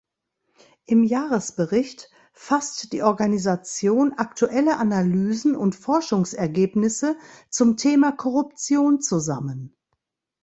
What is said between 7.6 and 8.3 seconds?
Thema